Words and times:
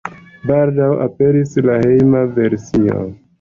Baldaŭ 0.51 0.87
aperis 1.03 1.53
la 1.67 1.77
hejma 1.83 2.23
versio. 2.41 2.99